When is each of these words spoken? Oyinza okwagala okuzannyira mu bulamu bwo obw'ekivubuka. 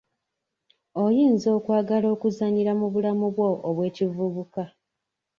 Oyinza 1.03 1.47
okwagala 1.57 2.07
okuzannyira 2.15 2.71
mu 2.79 2.87
bulamu 2.93 3.25
bwo 3.33 3.49
obw'ekivubuka. 3.69 4.63